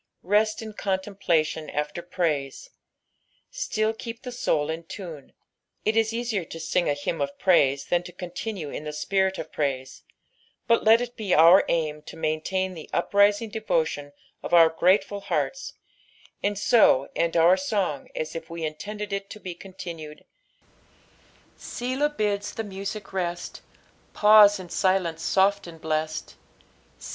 Rest 0.23 0.63
in 0.63 0.73
contemplBtion 0.73 1.71
tS\a 1.71 2.01
praise. 2.01 2.71
Still 3.51 3.93
keep 3.93 4.23
the 4.23 4.31
soul 4.31 4.71
in 4.71 4.83
tune. 4.85 5.31
It 5.85 5.95
is 5.95 6.11
easier 6.11 6.43
to 6.43 6.59
sing 6.59 6.89
a 6.89 6.93
h^mn 6.95 7.21
of 7.21 7.37
praise 7.37 7.85
Ibu 7.85 8.05
to 8.05 8.11
continue 8.11 8.71
in 8.71 8.83
the 8.83 8.93
spirit 8.93 9.37
of 9.37 9.51
praise, 9.51 10.01
but 10.65 10.83
let 10.83 11.01
it 11.01 11.15
be 11.15 11.35
our 11.35 11.63
aim 11.69 12.01
to 12.07 12.17
maintain 12.17 12.73
the 12.73 12.89
uprisiDg 12.91 13.51
devotion 13.51 14.11
of 14.41 14.55
our 14.55 14.69
grUeful 14.71 15.21
heatta, 15.21 15.73
and 16.41 16.57
so 16.57 17.09
end 17.15 17.37
our 17.37 17.55
son^f 17.55 18.07
as 18.15 18.35
if 18.35 18.49
we 18.49 18.65
intended 18.65 19.13
it 19.13 19.29
to 19.29 19.39
M 19.39 19.53
contiiined, 19.53 20.23
6b^b 21.59 22.17
bids 22.17 22.53
the 22.55 22.63
mOBie 22.63 23.13
rest, 23.13 23.61
Psueo 24.15 24.59
In 24.59 24.67
ailence 24.67 25.37
loft 25.37 25.67
and 25.67 25.79
blest; 25.79 26.37
BU. 26.99 27.05